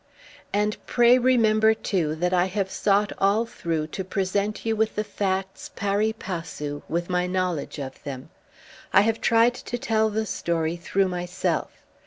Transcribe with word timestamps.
And 0.51 0.83
pray 0.87 1.19
remember 1.19 1.75
too 1.75 2.15
that 2.15 2.33
I 2.33 2.45
have 2.45 2.71
sought 2.71 3.11
all 3.19 3.45
through 3.45 3.85
to 3.93 4.03
present 4.03 4.65
you 4.65 4.75
with 4.75 4.95
the 4.95 5.03
facts 5.03 5.69
PARI 5.75 6.13
PASSU 6.13 6.81
with 6.89 7.07
my 7.07 7.27
knowledge 7.27 7.77
of 7.77 8.01
them. 8.03 8.31
I 8.93 9.01
have 9.01 9.21
tried 9.21 9.53
to 9.53 9.77
tell 9.77 10.09
the 10.09 10.25
story 10.25 10.75
through 10.75 11.09
myself. 11.09 11.83